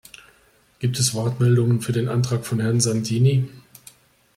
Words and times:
Gibt 0.79 0.97
es 0.97 1.13
Wortmeldungen 1.13 1.79
für 1.81 1.91
den 1.91 2.09
Antrag 2.09 2.43
von 2.47 2.59
Herrn 2.59 2.79
Santini? 2.79 3.47